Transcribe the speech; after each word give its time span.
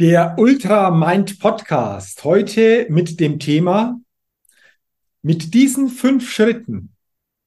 Der 0.00 0.36
Ultra 0.38 0.90
Mind 0.90 1.40
Podcast 1.40 2.24
heute 2.24 2.86
mit 2.88 3.20
dem 3.20 3.38
Thema, 3.38 4.00
mit 5.20 5.52
diesen 5.52 5.90
fünf 5.90 6.32
Schritten 6.32 6.94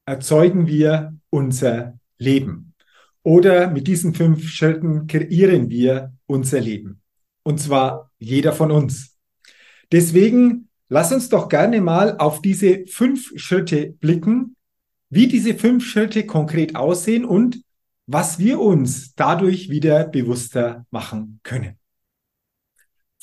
erzeugen 0.06 0.68
wir 0.68 1.18
unser 1.31 1.98
Leben. 2.20 2.76
Oder 3.24 3.72
mit 3.72 3.88
diesen 3.88 4.14
fünf 4.14 4.48
Schritten 4.50 5.08
kreieren 5.08 5.72
wir 5.72 6.14
unser 6.28 6.59
Leben. 6.59 7.02
Und 7.42 7.59
zwar 7.59 8.12
jeder 8.20 8.54
von 8.54 8.70
uns. 8.70 9.18
Deswegen 9.92 10.70
lass 10.90 11.12
uns 11.12 11.30
doch 11.30 11.50
gerne 11.50 11.81
mal 11.81 12.20
auf 12.20 12.40
diese 12.40 12.86
fünf 12.86 13.31
Schritte 13.36 13.94
blicken, 14.00 14.56
wie 15.09 15.26
diese 15.26 15.56
fünf 15.56 15.84
Schritte 15.88 16.28
konkret 16.28 16.76
aussehen 16.76 17.26
und 17.26 17.64
was 18.06 18.38
wir 18.38 18.59
uns 18.59 19.16
dadurch 19.16 19.70
wieder 19.72 20.04
bewusster 20.04 20.86
machen 20.92 21.40
können. 21.42 21.80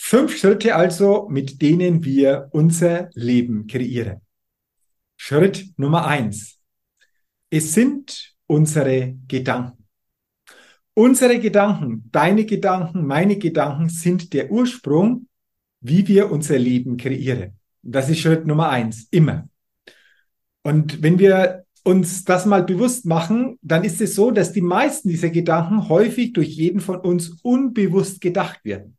Fünf 0.02 0.38
Schritte 0.38 0.74
also, 0.74 1.28
mit 1.28 1.60
denen 1.60 2.02
wir 2.04 2.48
unser 2.52 3.10
Leben 3.12 3.66
kreieren. 3.66 4.22
Schritt 5.16 5.72
Nummer 5.76 6.06
eins. 6.06 6.58
Es 7.50 7.74
sind 7.74 8.34
unsere 8.46 9.14
Gedanken. 9.28 9.86
Unsere 10.94 11.38
Gedanken, 11.38 12.08
deine 12.10 12.46
Gedanken, 12.46 13.06
meine 13.06 13.36
Gedanken 13.36 13.88
sind 13.88 14.32
der 14.32 14.50
Ursprung, 14.50 15.28
wie 15.80 16.08
wir 16.08 16.32
unser 16.32 16.58
Leben 16.58 16.96
kreieren. 16.96 17.58
Das 17.82 18.08
ist 18.08 18.20
Schritt 18.20 18.46
Nummer 18.46 18.70
eins, 18.70 19.06
immer. 19.10 19.48
Und 20.62 21.02
wenn 21.02 21.18
wir 21.18 21.66
uns 21.84 22.24
das 22.24 22.46
mal 22.46 22.64
bewusst 22.64 23.04
machen, 23.04 23.58
dann 23.62 23.84
ist 23.84 24.00
es 24.00 24.14
so, 24.14 24.30
dass 24.30 24.52
die 24.52 24.62
meisten 24.62 25.10
dieser 25.10 25.30
Gedanken 25.30 25.88
häufig 25.88 26.32
durch 26.32 26.48
jeden 26.48 26.80
von 26.80 27.00
uns 27.00 27.38
unbewusst 27.42 28.20
gedacht 28.22 28.64
werden. 28.64 28.96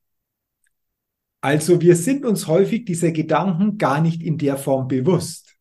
Also 1.41 1.81
wir 1.81 1.95
sind 1.95 2.23
uns 2.23 2.47
häufig 2.47 2.85
dieser 2.85 3.11
Gedanken 3.11 3.77
gar 3.77 3.99
nicht 3.99 4.21
in 4.21 4.37
der 4.37 4.57
Form 4.57 4.87
bewusst. 4.87 5.57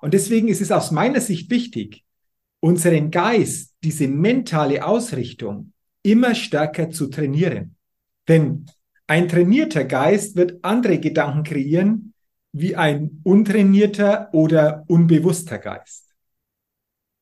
Und 0.00 0.14
deswegen 0.14 0.48
ist 0.48 0.62
es 0.62 0.72
aus 0.72 0.90
meiner 0.90 1.20
Sicht 1.20 1.50
wichtig, 1.50 2.04
unseren 2.60 3.10
Geist, 3.10 3.74
diese 3.84 4.08
mentale 4.08 4.84
Ausrichtung 4.84 5.72
immer 6.02 6.34
stärker 6.34 6.90
zu 6.90 7.08
trainieren. 7.08 7.76
Denn 8.28 8.66
ein 9.06 9.28
trainierter 9.28 9.84
Geist 9.84 10.36
wird 10.36 10.64
andere 10.64 10.98
Gedanken 10.98 11.42
kreieren 11.42 12.14
wie 12.52 12.76
ein 12.76 13.20
untrainierter 13.24 14.32
oder 14.32 14.84
unbewusster 14.86 15.58
Geist. 15.58 16.14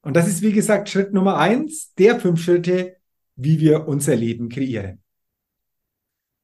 Und 0.02 0.14
das 0.14 0.28
ist, 0.28 0.42
wie 0.42 0.52
gesagt, 0.52 0.88
Schritt 0.88 1.12
Nummer 1.12 1.36
eins 1.36 1.94
der 1.94 2.18
fünf 2.18 2.42
Schritte, 2.42 2.96
wie 3.36 3.60
wir 3.60 3.86
unser 3.86 4.16
Leben 4.16 4.48
kreieren. 4.48 5.02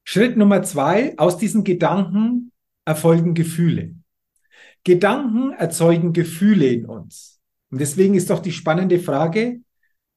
Schritt 0.09 0.37
Nummer 0.37 0.63
zwei, 0.63 1.17
aus 1.17 1.37
diesen 1.37 1.65
Gedanken 1.65 2.53
erfolgen 2.85 3.33
Gefühle. 3.33 3.93
Gedanken 4.85 5.51
erzeugen 5.51 6.13
Gefühle 6.13 6.65
in 6.67 6.85
uns. 6.85 7.41
Und 7.71 7.81
deswegen 7.81 8.13
ist 8.13 8.29
doch 8.29 8.39
die 8.39 8.53
spannende 8.53 8.99
Frage, 8.99 9.59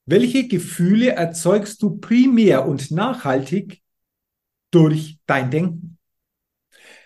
welche 0.05 0.47
Gefühle 0.47 1.09
erzeugst 1.09 1.81
du 1.81 1.97
primär 1.97 2.65
und 2.69 2.91
nachhaltig 2.91 3.81
durch 4.71 5.19
dein 5.25 5.51
Denken? 5.51 5.97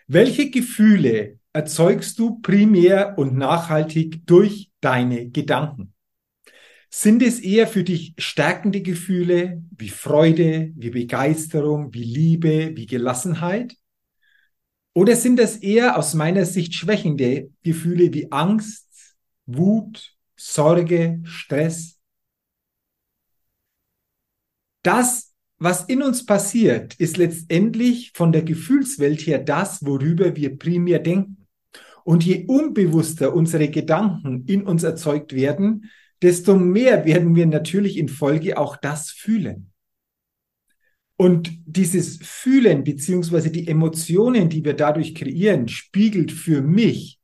Welche 0.06 0.52
Gefühle 0.52 1.40
erzeugst 1.54 2.20
du 2.20 2.40
primär 2.40 3.18
und 3.18 3.36
nachhaltig 3.36 4.28
durch 4.28 4.70
deine 4.80 5.32
Gedanken? 5.32 5.95
Sind 6.98 7.22
es 7.22 7.42
eher 7.42 7.68
für 7.68 7.84
dich 7.84 8.14
stärkende 8.18 8.82
Gefühle 8.82 9.62
wie 9.78 9.90
Freude, 9.90 10.72
wie 10.78 10.92
Begeisterung, 10.92 11.94
wie 11.94 12.06
Liebe, 12.06 12.72
wie 12.78 12.86
Gelassenheit? 12.86 13.76
Oder 14.94 15.18
sind 15.18 15.42
es 15.42 15.58
eher 15.58 16.00
aus 16.00 16.14
meiner 16.14 16.46
Sicht 16.46 16.74
schwächende 16.74 17.52
Gefühle 17.64 18.14
wie 18.14 18.32
Angst, 18.32 18.88
Wut, 19.46 20.16
Sorge, 20.38 21.22
Stress? 21.26 22.00
Das, 24.82 25.34
was 25.58 25.84
in 25.84 26.02
uns 26.02 26.26
passiert, 26.26 26.96
ist 26.96 27.18
letztendlich 27.18 28.14
von 28.16 28.32
der 28.32 28.44
Gefühlswelt 28.44 29.28
her 29.28 29.40
das, 29.40 29.86
worüber 29.86 30.38
wir 30.38 30.58
primär 30.58 31.00
denken. 31.00 31.46
Und 32.06 32.24
je 32.24 32.46
unbewusster 32.48 33.34
unsere 33.34 33.68
Gedanken 33.68 34.46
in 34.46 34.64
uns 34.64 34.84
erzeugt 34.84 35.34
werden, 35.34 35.90
desto 36.26 36.56
mehr 36.58 37.06
werden 37.06 37.36
wir 37.36 37.46
natürlich 37.46 37.98
in 37.98 38.10
Folge 38.10 38.58
auch 38.58 38.78
das 38.78 39.12
fühlen. 39.12 39.72
Und 41.18 41.52
dieses 41.68 42.18
Fühlen 42.18 42.84
beziehungsweise 42.84 43.52
die 43.52 43.68
Emotionen, 43.68 44.50
die 44.50 44.66
wir 44.66 44.74
dadurch 44.74 45.14
kreieren, 45.14 45.68
spiegelt 45.68 46.32
für 46.32 46.64
mich 46.64 47.20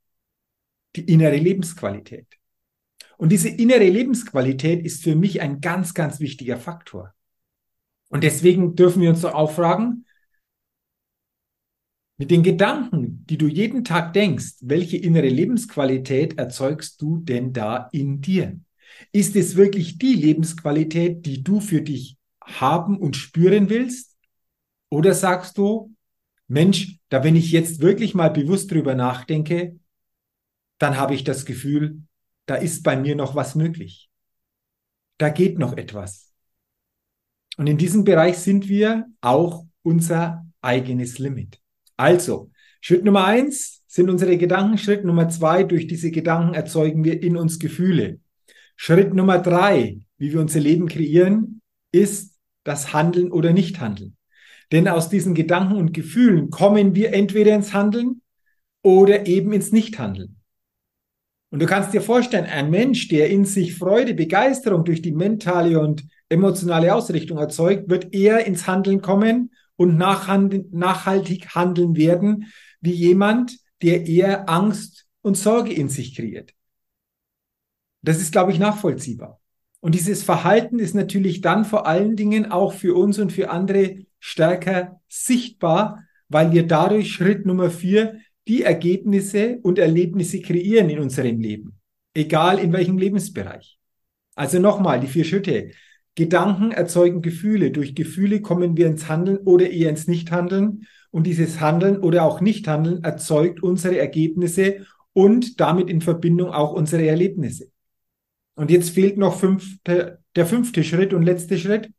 die 0.95 1.11
innere 1.11 1.37
Lebensqualität. 1.37 2.27
Und 3.17 3.31
diese 3.31 3.49
innere 3.49 3.89
Lebensqualität 3.89 4.85
ist 4.85 5.01
für 5.01 5.15
mich 5.15 5.41
ein 5.41 5.61
ganz, 5.61 5.95
ganz 5.95 6.19
wichtiger 6.19 6.57
Faktor. 6.57 7.11
Und 8.09 8.23
deswegen 8.23 8.75
dürfen 8.75 9.01
wir 9.01 9.09
uns 9.09 9.21
doch 9.21 9.33
auch 9.33 9.51
fragen, 9.51 10.05
mit 12.17 12.29
den 12.29 12.43
Gedanken, 12.43 13.25
die 13.25 13.39
du 13.39 13.47
jeden 13.47 13.83
Tag 13.83 14.13
denkst, 14.13 14.57
welche 14.61 14.97
innere 14.97 15.29
Lebensqualität 15.29 16.37
erzeugst 16.37 17.01
du 17.01 17.17
denn 17.17 17.51
da 17.51 17.89
in 17.91 18.21
dir? 18.21 18.59
Ist 19.11 19.35
es 19.35 19.55
wirklich 19.55 19.97
die 19.97 20.13
Lebensqualität, 20.13 21.25
die 21.25 21.43
du 21.43 21.59
für 21.59 21.81
dich 21.81 22.17
haben 22.43 22.97
und 22.97 23.15
spüren 23.15 23.69
willst? 23.69 24.17
Oder 24.89 25.13
sagst 25.13 25.57
du, 25.57 25.95
Mensch, 26.47 26.97
da 27.09 27.23
wenn 27.23 27.35
ich 27.35 27.51
jetzt 27.51 27.81
wirklich 27.81 28.13
mal 28.13 28.29
bewusst 28.29 28.71
drüber 28.71 28.95
nachdenke, 28.95 29.79
dann 30.79 30.97
habe 30.97 31.15
ich 31.15 31.23
das 31.23 31.45
Gefühl, 31.45 32.01
da 32.45 32.55
ist 32.55 32.83
bei 32.83 32.97
mir 32.97 33.15
noch 33.15 33.35
was 33.35 33.55
möglich. 33.55 34.09
Da 35.17 35.29
geht 35.29 35.59
noch 35.59 35.77
etwas. 35.77 36.33
Und 37.57 37.67
in 37.67 37.77
diesem 37.77 38.03
Bereich 38.03 38.37
sind 38.37 38.67
wir 38.67 39.05
auch 39.21 39.65
unser 39.83 40.45
eigenes 40.61 41.19
Limit. 41.19 41.59
Also, 41.97 42.51
Schritt 42.81 43.03
Nummer 43.03 43.25
eins 43.25 43.83
sind 43.87 44.09
unsere 44.09 44.37
Gedanken. 44.37 44.77
Schritt 44.77 45.05
Nummer 45.05 45.29
zwei, 45.29 45.63
durch 45.63 45.85
diese 45.85 46.11
Gedanken 46.11 46.55
erzeugen 46.55 47.03
wir 47.03 47.21
in 47.21 47.37
uns 47.37 47.59
Gefühle. 47.59 48.19
Schritt 48.83 49.13
Nummer 49.13 49.37
drei, 49.37 49.99
wie 50.17 50.33
wir 50.33 50.39
unser 50.39 50.59
Leben 50.59 50.87
kreieren, 50.87 51.61
ist 51.91 52.39
das 52.63 52.93
Handeln 52.93 53.31
oder 53.31 53.53
Nichthandeln. 53.53 54.17
Denn 54.71 54.87
aus 54.87 55.07
diesen 55.07 55.35
Gedanken 55.35 55.75
und 55.75 55.93
Gefühlen 55.93 56.49
kommen 56.49 56.95
wir 56.95 57.13
entweder 57.13 57.53
ins 57.53 57.73
Handeln 57.73 58.23
oder 58.81 59.27
eben 59.27 59.53
ins 59.53 59.71
Nichthandeln. 59.71 60.37
Und 61.51 61.61
du 61.61 61.67
kannst 61.67 61.93
dir 61.93 62.01
vorstellen, 62.01 62.45
ein 62.45 62.71
Mensch, 62.71 63.07
der 63.07 63.29
in 63.29 63.45
sich 63.45 63.75
Freude, 63.75 64.15
Begeisterung 64.15 64.83
durch 64.83 65.03
die 65.03 65.11
mentale 65.11 65.79
und 65.79 66.03
emotionale 66.27 66.95
Ausrichtung 66.95 67.37
erzeugt, 67.37 67.87
wird 67.87 68.15
eher 68.15 68.47
ins 68.47 68.65
Handeln 68.65 68.99
kommen 69.03 69.51
und 69.75 69.95
nachhaltig 69.95 71.49
handeln 71.53 71.95
werden, 71.95 72.51
wie 72.79 72.93
jemand, 72.93 73.59
der 73.83 74.07
eher 74.07 74.49
Angst 74.49 75.05
und 75.21 75.37
Sorge 75.37 75.71
in 75.71 75.87
sich 75.87 76.15
kreiert. 76.15 76.55
Das 78.01 78.19
ist, 78.19 78.31
glaube 78.31 78.51
ich, 78.51 78.59
nachvollziehbar. 78.59 79.39
Und 79.79 79.95
dieses 79.95 80.23
Verhalten 80.23 80.79
ist 80.79 80.93
natürlich 80.93 81.41
dann 81.41 81.65
vor 81.65 81.87
allen 81.87 82.15
Dingen 82.15 82.51
auch 82.51 82.73
für 82.73 82.95
uns 82.95 83.17
und 83.19 83.31
für 83.31 83.49
andere 83.49 84.05
stärker 84.19 85.01
sichtbar, 85.09 86.03
weil 86.29 86.51
wir 86.51 86.67
dadurch 86.67 87.11
Schritt 87.11 87.45
Nummer 87.45 87.71
vier 87.71 88.19
die 88.47 88.63
Ergebnisse 88.63 89.59
und 89.63 89.79
Erlebnisse 89.79 90.39
kreieren 90.39 90.89
in 90.89 90.99
unserem 90.99 91.39
Leben. 91.39 91.79
Egal 92.13 92.59
in 92.59 92.73
welchem 92.73 92.97
Lebensbereich. 92.97 93.79
Also 94.35 94.59
nochmal 94.59 94.99
die 94.99 95.07
vier 95.07 95.25
Schritte. 95.25 95.71
Gedanken 96.15 96.71
erzeugen 96.71 97.21
Gefühle. 97.21 97.71
Durch 97.71 97.95
Gefühle 97.95 98.41
kommen 98.41 98.77
wir 98.77 98.87
ins 98.87 99.09
Handeln 99.09 99.37
oder 99.39 99.69
eher 99.69 99.89
ins 99.89 100.07
Nichthandeln. 100.07 100.85
Und 101.09 101.25
dieses 101.25 101.59
Handeln 101.59 101.97
oder 101.97 102.23
auch 102.23 102.39
Nichthandeln 102.39 103.03
erzeugt 103.03 103.63
unsere 103.63 103.97
Ergebnisse 103.97 104.85
und 105.13 105.59
damit 105.59 105.89
in 105.89 106.01
Verbindung 106.01 106.51
auch 106.51 106.73
unsere 106.73 107.05
Erlebnisse. 107.07 107.70
Und 108.55 108.71
jetzt 108.71 108.91
fehlt 108.91 109.17
noch 109.17 109.39
fünfte, 109.39 110.19
der 110.35 110.45
fünfte 110.45 110.83
Schritt 110.83 111.13
und 111.13 111.23
letzte 111.23 111.57
Schritt. 111.57 111.91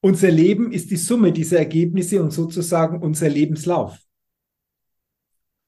Unser 0.00 0.30
Leben 0.30 0.72
ist 0.72 0.90
die 0.90 0.96
Summe 0.96 1.32
dieser 1.32 1.58
Ergebnisse 1.58 2.22
und 2.22 2.30
sozusagen 2.30 3.02
unser 3.02 3.28
Lebenslauf. 3.28 3.98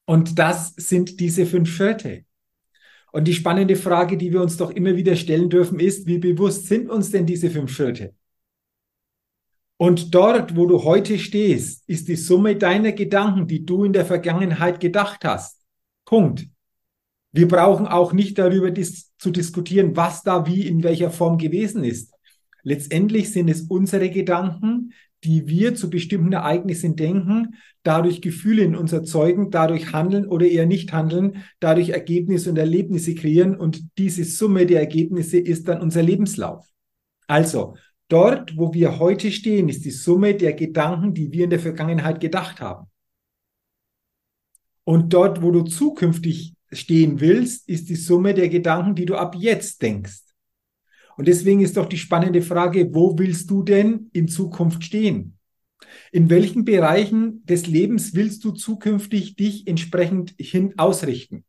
Und 0.06 0.38
das 0.38 0.74
sind 0.76 1.20
diese 1.20 1.46
fünf 1.46 1.70
Schritte. 1.70 2.24
Und 3.12 3.28
die 3.28 3.34
spannende 3.34 3.76
Frage, 3.76 4.16
die 4.16 4.32
wir 4.32 4.40
uns 4.40 4.56
doch 4.56 4.70
immer 4.70 4.96
wieder 4.96 5.16
stellen 5.16 5.50
dürfen, 5.50 5.78
ist, 5.78 6.06
wie 6.06 6.18
bewusst 6.18 6.66
sind 6.66 6.88
uns 6.88 7.10
denn 7.10 7.26
diese 7.26 7.50
fünf 7.50 7.70
Schritte? 7.70 8.14
Und 9.76 10.14
dort, 10.14 10.56
wo 10.56 10.66
du 10.66 10.84
heute 10.84 11.18
stehst, 11.18 11.88
ist 11.88 12.08
die 12.08 12.16
Summe 12.16 12.56
deiner 12.56 12.92
Gedanken, 12.92 13.46
die 13.46 13.66
du 13.66 13.84
in 13.84 13.92
der 13.92 14.06
Vergangenheit 14.06 14.80
gedacht 14.80 15.24
hast. 15.24 15.60
Punkt. 16.04 16.46
Wir 17.32 17.48
brauchen 17.48 17.86
auch 17.86 18.12
nicht 18.12 18.38
darüber 18.38 18.70
dis 18.70 19.12
zu 19.18 19.30
diskutieren, 19.30 19.96
was 19.96 20.22
da 20.22 20.46
wie 20.46 20.66
in 20.66 20.82
welcher 20.82 21.10
Form 21.10 21.38
gewesen 21.38 21.82
ist. 21.82 22.12
Letztendlich 22.62 23.32
sind 23.32 23.48
es 23.48 23.62
unsere 23.62 24.10
Gedanken, 24.10 24.92
die 25.24 25.46
wir 25.46 25.74
zu 25.74 25.88
bestimmten 25.88 26.32
Ereignissen 26.32 26.96
denken, 26.96 27.54
dadurch 27.84 28.20
Gefühle 28.20 28.64
in 28.64 28.76
uns 28.76 28.92
erzeugen, 28.92 29.50
dadurch 29.50 29.92
handeln 29.92 30.26
oder 30.26 30.46
eher 30.46 30.66
nicht 30.66 30.92
handeln, 30.92 31.44
dadurch 31.60 31.90
Ergebnisse 31.90 32.50
und 32.50 32.58
Erlebnisse 32.58 33.14
kreieren 33.14 33.56
und 33.56 33.82
diese 33.98 34.24
Summe 34.24 34.66
der 34.66 34.80
Ergebnisse 34.80 35.38
ist 35.38 35.68
dann 35.68 35.80
unser 35.80 36.02
Lebenslauf. 36.02 36.66
Also, 37.28 37.76
dort, 38.08 38.56
wo 38.56 38.74
wir 38.74 38.98
heute 38.98 39.30
stehen, 39.30 39.68
ist 39.68 39.84
die 39.84 39.90
Summe 39.90 40.34
der 40.34 40.52
Gedanken, 40.52 41.14
die 41.14 41.32
wir 41.32 41.44
in 41.44 41.50
der 41.50 41.60
Vergangenheit 41.60 42.20
gedacht 42.20 42.60
haben. 42.60 42.88
Und 44.84 45.12
dort, 45.12 45.40
wo 45.42 45.52
du 45.52 45.62
zukünftig 45.62 46.54
stehen 46.72 47.20
willst, 47.20 47.68
ist 47.68 47.88
die 47.88 47.96
Summe 47.96 48.34
der 48.34 48.48
Gedanken, 48.48 48.94
die 48.94 49.06
du 49.06 49.16
ab 49.16 49.34
jetzt 49.36 49.82
denkst. 49.82 50.22
Und 51.16 51.28
deswegen 51.28 51.60
ist 51.60 51.76
doch 51.76 51.86
die 51.86 51.98
spannende 51.98 52.42
Frage, 52.42 52.94
wo 52.94 53.18
willst 53.18 53.50
du 53.50 53.62
denn 53.62 54.08
in 54.12 54.28
Zukunft 54.28 54.84
stehen? 54.84 55.38
In 56.10 56.30
welchen 56.30 56.64
Bereichen 56.64 57.44
des 57.44 57.66
Lebens 57.66 58.14
willst 58.14 58.44
du 58.44 58.52
zukünftig 58.52 59.36
dich 59.36 59.66
entsprechend 59.66 60.34
hin 60.38 60.74
ausrichten? 60.78 61.44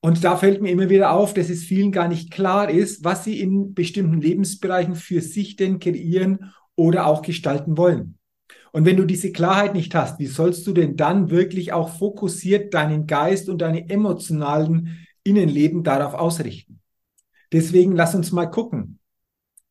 Und 0.00 0.24
da 0.24 0.36
fällt 0.36 0.62
mir 0.62 0.70
immer 0.70 0.88
wieder 0.88 1.12
auf, 1.12 1.34
dass 1.34 1.50
es 1.50 1.62
vielen 1.62 1.92
gar 1.92 2.08
nicht 2.08 2.30
klar 2.30 2.70
ist, 2.70 3.04
was 3.04 3.24
sie 3.24 3.38
in 3.38 3.74
bestimmten 3.74 4.20
Lebensbereichen 4.20 4.94
für 4.94 5.20
sich 5.20 5.56
denn 5.56 5.78
kreieren 5.78 6.52
oder 6.74 7.06
auch 7.06 7.22
gestalten 7.22 7.76
wollen. 7.76 8.19
Und 8.72 8.84
wenn 8.84 8.96
du 8.96 9.04
diese 9.04 9.32
Klarheit 9.32 9.74
nicht 9.74 9.94
hast, 9.94 10.18
wie 10.18 10.26
sollst 10.26 10.66
du 10.66 10.72
denn 10.72 10.96
dann 10.96 11.30
wirklich 11.30 11.72
auch 11.72 11.88
fokussiert 11.88 12.72
deinen 12.74 13.06
Geist 13.06 13.48
und 13.48 13.58
deine 13.58 13.88
emotionalen 13.88 15.06
Innenleben 15.24 15.82
darauf 15.82 16.14
ausrichten? 16.14 16.80
Deswegen 17.52 17.96
lass 17.96 18.14
uns 18.14 18.32
mal 18.32 18.46
gucken. 18.46 18.98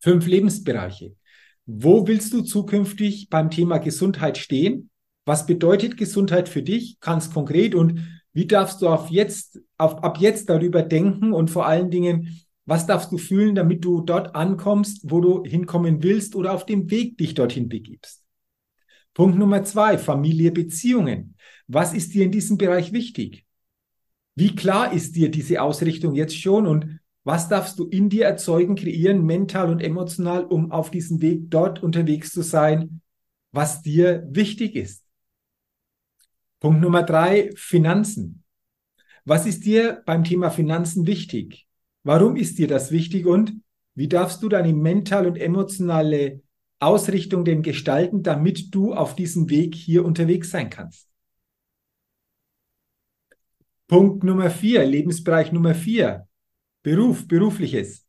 Fünf 0.02 0.28
Lebensbereiche. 0.28 1.16
Wo 1.66 2.08
willst 2.08 2.34
du 2.34 2.42
zukünftig 2.42 3.30
beim 3.30 3.50
Thema 3.50 3.78
Gesundheit 3.78 4.38
stehen? 4.38 4.90
Was 5.26 5.46
bedeutet 5.46 5.98
Gesundheit 5.98 6.50
für 6.50 6.64
dich? 6.64 7.00
Ganz 7.00 7.32
konkret 7.32 7.76
und 7.76 8.06
wie 8.34 8.48
darfst 8.48 8.82
du 8.82 8.88
auf 8.88 9.10
jetzt, 9.10 9.60
auf, 9.78 10.04
ab 10.04 10.18
jetzt 10.20 10.50
darüber 10.50 10.82
denken 10.82 11.34
und 11.34 11.50
vor 11.50 11.66
allen 11.66 11.92
Dingen, 11.92 12.42
was 12.66 12.86
darfst 12.86 13.12
du 13.12 13.18
fühlen, 13.18 13.56
damit 13.56 13.84
du 13.84 14.02
dort 14.02 14.36
ankommst, 14.36 15.02
wo 15.10 15.22
du 15.22 15.44
hinkommen 15.44 16.04
willst 16.04 16.36
oder 16.36 16.54
auf 16.54 16.66
dem 16.66 16.90
Weg 16.90 17.18
dich 17.18 17.34
dorthin 17.34 17.70
begibst? 17.70 18.24
Punkt 19.20 19.38
Nummer 19.38 19.66
zwei, 19.66 19.98
Familie, 19.98 20.50
Beziehungen. 20.50 21.36
Was 21.68 21.94
ist 21.94 22.14
dir 22.14 22.24
in 22.24 22.32
diesem 22.32 22.58
Bereich 22.58 22.94
wichtig? 22.94 23.46
Wie 24.36 24.56
klar 24.56 24.94
ist 24.94 25.18
dir 25.18 25.30
diese 25.30 25.62
Ausrichtung 25.62 26.16
jetzt 26.16 26.40
schon 26.40 26.66
und 26.66 27.02
was 27.26 27.50
darfst 27.50 27.78
du 27.80 27.90
in 27.90 28.08
dir 28.08 28.24
erzeugen, 28.24 28.76
kreieren, 28.76 29.26
mental 29.26 29.72
und 29.72 29.82
emotional, 29.82 30.46
um 30.46 30.72
auf 30.72 30.90
diesem 30.90 31.22
Weg 31.22 31.52
dort 31.52 31.84
unterwegs 31.84 32.32
zu 32.32 32.44
sein, 32.44 33.02
was 33.52 33.82
dir 33.82 34.26
wichtig 34.32 34.78
ist? 34.78 35.04
Punkt 36.62 36.80
Nummer 36.80 37.04
drei, 37.04 37.52
Finanzen. 37.58 38.46
Was 39.26 39.46
ist 39.46 39.66
dir 39.66 40.02
beim 40.06 40.24
Thema 40.24 40.50
Finanzen 40.50 41.06
wichtig? 41.08 41.68
Warum 42.04 42.38
ist 42.38 42.58
dir 42.58 42.70
das 42.70 42.90
wichtig 42.90 43.26
und 43.26 43.52
wie 43.96 44.08
darfst 44.08 44.42
du 44.42 44.48
deine 44.48 44.72
mental 44.72 45.28
und 45.28 45.36
emotionale 45.36 46.42
Ausrichtung 46.80 47.46
denn 47.46 47.62
gestalten, 47.62 48.24
damit 48.24 48.74
du 48.74 48.94
auf 48.94 49.16
diesem 49.16 49.50
Weg 49.50 49.76
hier 49.76 50.06
unterwegs 50.06 50.50
sein 50.50 50.70
kannst? 50.70 51.10
Punkt 53.88 54.24
Nummer 54.24 54.50
vier, 54.50 54.86
Lebensbereich 54.86 55.52
Nummer 55.52 55.76
vier. 55.76 56.28
Beruf, 56.84 57.28
berufliches. 57.28 58.06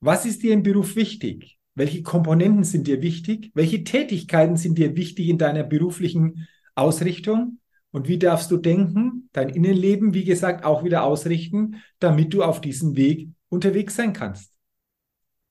Was 0.00 0.26
ist 0.26 0.42
dir 0.42 0.52
im 0.52 0.62
Beruf 0.62 0.96
wichtig? 0.96 1.58
Welche 1.74 2.02
Komponenten 2.02 2.64
sind 2.64 2.86
dir 2.86 3.02
wichtig? 3.02 3.50
Welche 3.54 3.84
Tätigkeiten 3.84 4.56
sind 4.56 4.78
dir 4.78 4.96
wichtig 4.96 5.28
in 5.28 5.38
deiner 5.38 5.62
beruflichen 5.62 6.48
Ausrichtung? 6.74 7.60
Und 7.92 8.08
wie 8.08 8.18
darfst 8.18 8.50
du 8.50 8.56
denken, 8.56 9.28
dein 9.32 9.50
Innenleben, 9.50 10.14
wie 10.14 10.24
gesagt, 10.24 10.64
auch 10.64 10.82
wieder 10.82 11.04
ausrichten, 11.04 11.76
damit 11.98 12.32
du 12.32 12.42
auf 12.42 12.60
diesem 12.60 12.96
Weg 12.96 13.28
unterwegs 13.48 13.94
sein 13.94 14.12
kannst? 14.12 14.52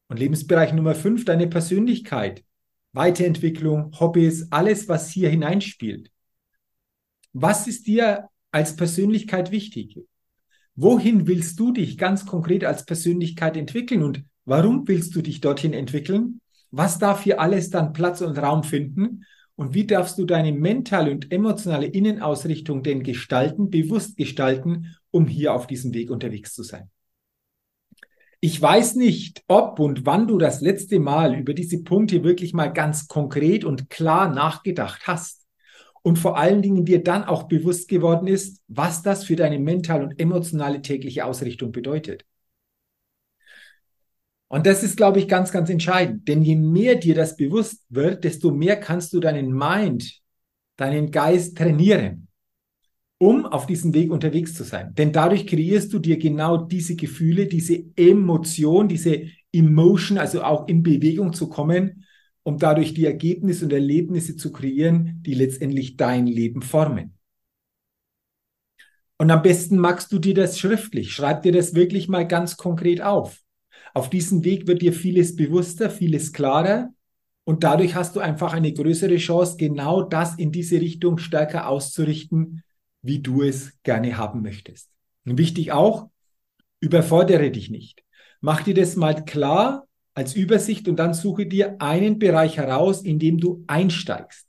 Und 0.07 0.17
Lebensbereich 0.17 0.73
Nummer 0.73 0.95
fünf, 0.95 1.23
deine 1.23 1.47
Persönlichkeit, 1.47 2.43
Weiterentwicklung, 2.93 3.91
Hobbys, 3.99 4.51
alles, 4.51 4.87
was 4.87 5.09
hier 5.09 5.29
hineinspielt. 5.29 6.11
Was 7.33 7.67
ist 7.67 7.87
dir 7.87 8.29
als 8.51 8.75
Persönlichkeit 8.75 9.51
wichtig? 9.51 9.97
Wohin 10.75 11.27
willst 11.27 11.59
du 11.59 11.71
dich 11.71 11.97
ganz 11.97 12.25
konkret 12.25 12.65
als 12.65 12.85
Persönlichkeit 12.85 13.55
entwickeln 13.55 14.03
und 14.03 14.23
warum 14.45 14.87
willst 14.87 15.15
du 15.15 15.21
dich 15.21 15.41
dorthin 15.41 15.73
entwickeln? 15.73 16.41
Was 16.71 16.99
darf 16.99 17.23
hier 17.23 17.39
alles 17.39 17.69
dann 17.69 17.93
Platz 17.93 18.21
und 18.21 18.37
Raum 18.37 18.63
finden? 18.63 19.25
Und 19.55 19.73
wie 19.73 19.85
darfst 19.85 20.17
du 20.17 20.25
deine 20.25 20.53
mentale 20.53 21.11
und 21.11 21.31
emotionale 21.31 21.85
Innenausrichtung 21.85 22.83
denn 22.83 23.03
gestalten, 23.03 23.69
bewusst 23.69 24.17
gestalten, 24.17 24.95
um 25.11 25.27
hier 25.27 25.53
auf 25.53 25.67
diesem 25.67 25.93
Weg 25.93 26.09
unterwegs 26.09 26.53
zu 26.53 26.63
sein? 26.63 26.89
Ich 28.43 28.59
weiß 28.59 28.95
nicht, 28.95 29.43
ob 29.47 29.79
und 29.79 30.07
wann 30.07 30.27
du 30.27 30.39
das 30.39 30.61
letzte 30.61 30.99
Mal 30.99 31.35
über 31.35 31.53
diese 31.53 31.83
Punkte 31.83 32.23
wirklich 32.23 32.53
mal 32.53 32.73
ganz 32.73 33.07
konkret 33.07 33.63
und 33.63 33.91
klar 33.91 34.33
nachgedacht 34.33 35.03
hast 35.05 35.45
und 36.01 36.17
vor 36.17 36.39
allen 36.39 36.63
Dingen 36.63 36.83
dir 36.83 37.03
dann 37.03 37.23
auch 37.23 37.43
bewusst 37.43 37.87
geworden 37.87 38.25
ist, 38.25 38.59
was 38.67 39.03
das 39.03 39.25
für 39.25 39.35
deine 39.35 39.59
mentale 39.59 40.03
und 40.03 40.19
emotionale 40.19 40.81
tägliche 40.81 41.23
Ausrichtung 41.23 41.71
bedeutet. 41.71 42.25
Und 44.47 44.65
das 44.65 44.81
ist, 44.81 44.97
glaube 44.97 45.19
ich, 45.19 45.27
ganz, 45.27 45.51
ganz 45.51 45.69
entscheidend. 45.69 46.27
Denn 46.27 46.41
je 46.41 46.55
mehr 46.55 46.95
dir 46.95 47.13
das 47.13 47.37
bewusst 47.37 47.85
wird, 47.89 48.23
desto 48.23 48.49
mehr 48.49 48.75
kannst 48.75 49.13
du 49.13 49.19
deinen 49.19 49.53
Mind, 49.53 50.19
deinen 50.77 51.11
Geist 51.11 51.57
trainieren, 51.57 52.27
um 53.21 53.45
auf 53.45 53.67
diesem 53.67 53.93
Weg 53.93 54.11
unterwegs 54.11 54.55
zu 54.55 54.63
sein. 54.63 54.95
Denn 54.95 55.11
dadurch 55.11 55.45
kreierst 55.45 55.93
du 55.93 55.99
dir 55.99 56.17
genau 56.17 56.57
diese 56.57 56.95
Gefühle, 56.95 57.45
diese 57.45 57.83
Emotion, 57.95 58.87
diese 58.87 59.27
Emotion, 59.51 60.17
also 60.17 60.41
auch 60.41 60.67
in 60.67 60.81
Bewegung 60.81 61.31
zu 61.31 61.47
kommen, 61.47 62.03
um 62.41 62.57
dadurch 62.57 62.95
die 62.95 63.05
Ergebnisse 63.05 63.65
und 63.65 63.73
Erlebnisse 63.73 64.37
zu 64.37 64.51
kreieren, 64.51 65.21
die 65.23 65.35
letztendlich 65.35 65.97
dein 65.97 66.25
Leben 66.25 66.63
formen. 66.63 67.15
Und 69.19 69.29
am 69.29 69.43
besten 69.43 69.77
magst 69.77 70.11
du 70.11 70.17
dir 70.17 70.33
das 70.33 70.57
schriftlich. 70.57 71.13
Schreib 71.13 71.43
dir 71.43 71.51
das 71.51 71.75
wirklich 71.75 72.07
mal 72.07 72.27
ganz 72.27 72.57
konkret 72.57 73.03
auf. 73.03 73.39
Auf 73.93 74.09
diesem 74.09 74.43
Weg 74.43 74.65
wird 74.65 74.81
dir 74.81 74.93
vieles 74.93 75.35
bewusster, 75.35 75.91
vieles 75.91 76.33
klarer. 76.33 76.89
Und 77.43 77.63
dadurch 77.63 77.93
hast 77.93 78.15
du 78.15 78.19
einfach 78.19 78.53
eine 78.53 78.73
größere 78.73 79.17
Chance, 79.17 79.57
genau 79.57 80.01
das 80.01 80.39
in 80.39 80.51
diese 80.51 80.81
Richtung 80.81 81.19
stärker 81.19 81.67
auszurichten, 81.67 82.63
wie 83.01 83.19
du 83.19 83.41
es 83.41 83.73
gerne 83.83 84.17
haben 84.17 84.41
möchtest. 84.41 84.89
Und 85.25 85.37
wichtig 85.37 85.71
auch, 85.71 86.09
überfordere 86.79 87.51
dich 87.51 87.69
nicht. 87.69 88.03
Mach 88.39 88.63
dir 88.63 88.73
das 88.73 88.95
mal 88.95 89.23
klar 89.23 89.87
als 90.13 90.35
Übersicht 90.35 90.87
und 90.87 90.97
dann 90.97 91.13
suche 91.13 91.45
dir 91.45 91.81
einen 91.81 92.19
Bereich 92.19 92.57
heraus, 92.57 93.01
in 93.01 93.19
dem 93.19 93.37
du 93.37 93.63
einsteigst. 93.67 94.47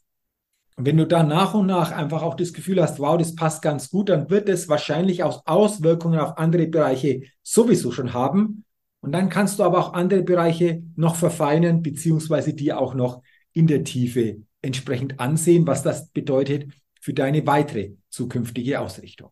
Und 0.77 0.87
wenn 0.87 0.97
du 0.97 1.07
dann 1.07 1.29
nach 1.29 1.55
und 1.55 1.67
nach 1.67 1.93
einfach 1.93 2.23
auch 2.23 2.35
das 2.35 2.53
Gefühl 2.53 2.81
hast, 2.81 2.99
wow, 2.99 3.19
das 3.19 3.35
passt 3.35 3.63
ganz 3.63 3.91
gut, 3.91 4.09
dann 4.09 4.31
wird 4.31 4.49
es 4.49 4.69
wahrscheinlich 4.69 5.23
auch 5.23 5.43
Auswirkungen 5.45 6.19
auf 6.19 6.39
andere 6.39 6.67
Bereiche 6.67 7.23
sowieso 7.43 7.93
schon 7.93 8.15
haben. 8.15 8.65
Und 9.01 9.13
dann 9.13 9.29
kannst 9.29 9.59
du 9.59 9.65
aber 9.65 9.79
auch 9.79 9.93
andere 9.93 10.23
Bereiche 10.23 10.83
noch 10.97 11.17
verfeinern, 11.17 11.83
beziehungsweise 11.83 12.55
dir 12.55 12.79
auch 12.79 12.95
noch 12.95 13.23
in 13.53 13.67
der 13.67 13.85
Tiefe 13.85 14.39
entsprechend 14.63 15.21
ansehen, 15.21 15.67
was 15.67 15.83
das 15.83 16.09
bedeutet 16.09 16.69
für 17.03 17.13
deine 17.13 17.45
weitere 17.49 17.95
zukünftige 18.11 18.79
Ausrichtung. 18.79 19.31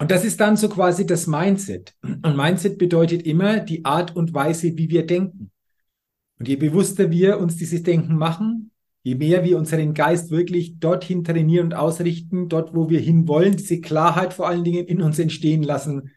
Und 0.00 0.10
das 0.10 0.24
ist 0.24 0.40
dann 0.40 0.56
so 0.56 0.68
quasi 0.68 1.06
das 1.06 1.28
Mindset. 1.28 1.94
Und 2.02 2.36
Mindset 2.36 2.76
bedeutet 2.76 3.22
immer 3.22 3.60
die 3.60 3.84
Art 3.84 4.14
und 4.16 4.34
Weise, 4.34 4.76
wie 4.76 4.90
wir 4.90 5.06
denken. 5.06 5.52
Und 6.40 6.48
je 6.48 6.56
bewusster 6.56 7.10
wir 7.12 7.38
uns 7.38 7.56
dieses 7.56 7.84
Denken 7.84 8.16
machen, 8.16 8.72
je 9.04 9.14
mehr 9.14 9.44
wir 9.44 9.58
unseren 9.58 9.94
Geist 9.94 10.30
wirklich 10.30 10.80
dorthin 10.80 11.22
trainieren 11.22 11.66
und 11.66 11.74
ausrichten, 11.74 12.48
dort, 12.48 12.74
wo 12.74 12.90
wir 12.90 13.00
hinwollen, 13.00 13.56
diese 13.56 13.80
Klarheit 13.80 14.34
vor 14.34 14.48
allen 14.48 14.64
Dingen 14.64 14.86
in 14.86 15.00
uns 15.00 15.20
entstehen 15.20 15.62
lassen, 15.62 16.10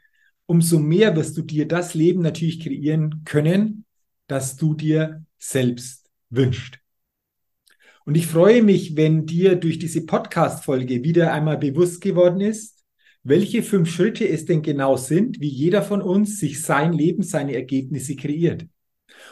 umso 0.47 0.79
mehr 0.79 1.15
wirst 1.15 1.37
du 1.37 1.43
dir 1.43 1.67
das 1.67 1.93
Leben 1.93 2.21
natürlich 2.21 2.59
kreieren 2.59 3.21
können, 3.23 3.85
das 4.25 4.57
du 4.57 4.73
dir 4.73 5.23
selbst 5.37 6.09
wünschst. 6.29 6.81
Und 8.05 8.15
ich 8.15 8.27
freue 8.27 8.63
mich, 8.63 8.96
wenn 8.96 9.25
dir 9.25 9.55
durch 9.55 9.79
diese 9.79 10.05
Podcast-Folge 10.05 11.03
wieder 11.03 11.34
einmal 11.34 11.58
bewusst 11.58 12.01
geworden 12.01 12.41
ist, 12.41 12.84
welche 13.24 13.62
fünf 13.62 13.91
Schritte 13.91 14.27
es 14.27 14.46
denn 14.46 14.63
genau 14.63 14.98
sind, 14.98 15.39
wie 15.39 15.50
jeder 15.50 15.84
von 15.84 16.01
uns 16.01 16.39
sich 16.39 16.62
sein 16.62 16.93
Leben, 16.93 17.22
seine 17.22 17.53
Ergebnisse 17.53 18.15
kreiert. 18.15 18.65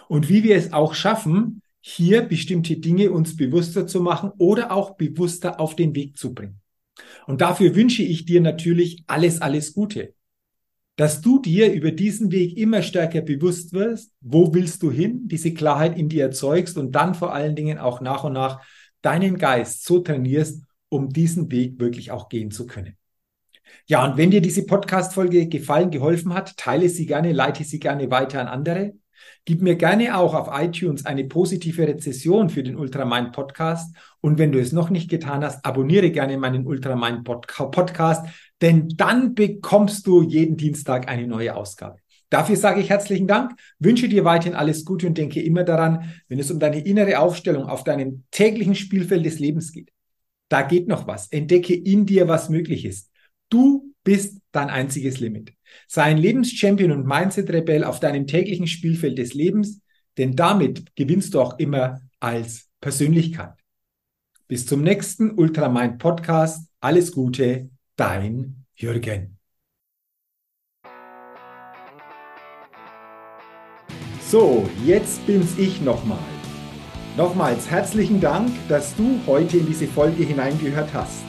Und 0.08 0.30
wie 0.30 0.44
wir 0.44 0.56
es 0.56 0.74
auch 0.74 0.94
schaffen, 0.94 1.62
hier 1.82 2.22
bestimmte 2.22 2.78
Dinge 2.78 3.12
uns 3.12 3.36
bewusster 3.36 3.88
zu 3.88 4.02
machen 4.02 4.32
oder 4.38 4.72
auch 4.72 4.96
bewusster 4.98 5.60
auf 5.60 5.76
den 5.76 5.96
Weg 5.96 6.18
zu 6.18 6.34
bringen. 6.34 6.62
Und 7.26 7.42
dafür 7.42 7.76
wünsche 7.76 8.04
ich 8.04 8.26
dir 8.26 8.42
natürlich 8.42 9.04
alles, 9.08 9.42
alles 9.42 9.74
Gute. 9.74 10.14
Dass 11.00 11.22
du 11.22 11.40
dir 11.40 11.72
über 11.72 11.92
diesen 11.92 12.30
Weg 12.30 12.58
immer 12.58 12.82
stärker 12.82 13.22
bewusst 13.22 13.72
wirst, 13.72 14.12
wo 14.20 14.54
willst 14.54 14.84
du 14.84 14.92
hin, 14.92 15.30
diese 15.30 15.54
Klarheit 15.54 15.98
in 15.98 16.10
dir 16.10 16.26
erzeugst 16.26 16.78
und 16.78 16.92
dann 16.92 17.16
vor 17.16 17.34
allen 17.34 17.56
Dingen 17.56 17.78
auch 17.78 18.02
nach 18.02 18.26
und 18.26 18.34
nach 18.34 18.60
deinen 19.02 19.38
Geist 19.38 19.86
so 19.86 20.00
trainierst, 20.00 20.62
um 20.90 21.08
diesen 21.08 21.50
Weg 21.52 21.80
wirklich 21.80 22.12
auch 22.12 22.28
gehen 22.28 22.52
zu 22.52 22.68
können. 22.68 22.98
Ja, 23.88 24.04
und 24.04 24.18
wenn 24.18 24.30
dir 24.30 24.42
diese 24.42 24.66
Podcast-Folge 24.66 25.48
gefallen, 25.48 25.90
geholfen 25.90 26.34
hat, 26.34 26.58
teile 26.58 26.90
sie 26.90 27.06
gerne, 27.06 27.32
leite 27.32 27.64
sie 27.64 27.80
gerne 27.80 28.12
weiter 28.12 28.42
an 28.42 28.48
andere. 28.48 28.92
Gib 29.46 29.62
mir 29.62 29.78
gerne 29.78 30.18
auch 30.18 30.34
auf 30.34 30.50
iTunes 30.52 31.06
eine 31.06 31.24
positive 31.24 31.88
Rezession 31.88 32.50
für 32.50 32.62
den 32.62 32.76
Ultramind 32.76 33.32
Podcast. 33.32 33.96
Und 34.20 34.38
wenn 34.38 34.52
du 34.52 34.60
es 34.60 34.74
noch 34.74 34.90
nicht 34.90 35.10
getan 35.10 35.46
hast, 35.46 35.64
abonniere 35.66 36.12
gerne 36.12 36.38
meinen 36.38 36.66
Ultramind 36.66 37.24
Podcast, 37.24 38.28
denn 38.62 38.90
dann 38.90 39.36
bekommst 39.36 40.06
du 40.08 40.22
jeden 40.22 40.58
Dienstag 40.58 41.10
eine 41.10 41.28
neue 41.28 41.56
Ausgabe. 41.56 42.00
Dafür 42.30 42.56
sage 42.56 42.82
ich 42.82 42.90
herzlichen 42.90 43.28
Dank, 43.28 43.54
wünsche 43.80 44.08
dir 44.08 44.24
weiterhin 44.24 44.54
alles 44.54 44.86
Gute 44.86 45.08
und 45.08 45.18
denke 45.18 45.42
immer 45.42 45.64
daran, 45.64 46.14
wenn 46.28 46.40
es 46.40 46.52
um 46.52 46.60
deine 46.60 46.80
innere 46.80 47.20
Aufstellung 47.20 47.66
auf 47.66 47.84
deinem 47.84 48.24
täglichen 48.32 48.76
Spielfeld 48.76 49.26
des 49.26 49.40
Lebens 49.40 49.72
geht. 49.72 49.92
Da 50.48 50.62
geht 50.62 50.88
noch 50.88 51.08
was. 51.08 51.28
Entdecke 51.32 51.74
in 51.74 52.06
dir, 52.06 52.28
was 52.28 52.50
möglich 52.50 52.86
ist. 52.86 53.12
Du 53.50 53.94
bist 54.04 54.40
dein 54.52 54.70
einziges 54.70 55.20
Limit. 55.20 55.54
Sei 55.88 56.04
ein 56.04 56.18
Lebenschampion 56.18 56.92
und 56.92 57.06
Mindset-Rebell 57.06 57.84
auf 57.84 58.00
deinem 58.00 58.28
täglichen 58.28 58.68
Spielfeld 58.68 59.18
des 59.18 59.34
Lebens, 59.34 59.82
denn 60.18 60.36
damit 60.36 60.96
gewinnst 60.96 61.34
du 61.34 61.42
auch 61.42 61.58
immer 61.60 62.02
als 62.20 62.68
Persönlichkeit. 62.82 63.54
Bis 64.48 64.66
zum 64.66 64.82
nächsten 64.82 65.32
Ultramind 65.32 66.00
Podcast. 66.00 66.70
Alles 66.80 67.12
Gute, 67.12 67.70
dein 68.00 68.66
Jürgen. 68.76 69.38
So, 74.22 74.70
jetzt 74.86 75.26
bin's 75.26 75.58
ich 75.58 75.82
nochmal. 75.82 76.20
Nochmals 77.18 77.70
herzlichen 77.70 78.22
Dank, 78.22 78.52
dass 78.70 78.96
du 78.96 79.20
heute 79.28 79.58
in 79.58 79.66
diese 79.66 79.88
Folge 79.88 80.24
hineingehört 80.24 80.94
hast. 80.94 81.24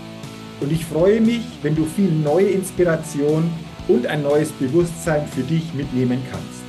Und 0.60 0.70
ich 0.70 0.84
freue 0.84 1.20
mich, 1.20 1.42
wenn 1.62 1.74
du 1.74 1.84
viel 1.86 2.12
neue 2.12 2.50
Inspiration 2.50 3.50
und 3.88 4.06
ein 4.06 4.22
neues 4.22 4.52
Bewusstsein 4.52 5.26
für 5.26 5.42
dich 5.42 5.72
mitnehmen 5.74 6.22
kannst. 6.30 6.62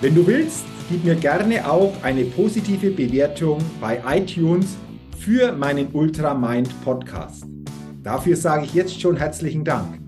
Wenn 0.00 0.14
du 0.14 0.26
willst, 0.26 0.64
gib 0.88 1.04
mir 1.04 1.16
gerne 1.16 1.68
auch 1.70 1.92
eine 2.02 2.24
positive 2.24 2.92
Bewertung 2.92 3.58
bei 3.80 4.00
iTunes 4.06 4.76
für 5.18 5.52
meinen 5.52 5.92
Ultramind 5.92 6.72
Podcast. 6.82 7.57
Dafür 8.08 8.36
sage 8.36 8.64
ich 8.64 8.72
jetzt 8.72 8.98
schon 8.98 9.18
herzlichen 9.18 9.64
Dank. 9.64 10.00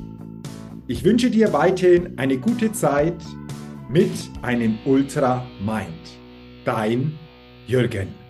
Ich 0.86 1.02
wünsche 1.02 1.28
dir 1.28 1.52
weiterhin 1.52 2.16
eine 2.20 2.38
gute 2.38 2.70
Zeit 2.70 3.20
mit 3.88 4.12
einem 4.42 4.78
Ultra 4.84 5.44
Mind. 5.60 5.88
Dein 6.64 7.18
Jürgen. 7.66 8.29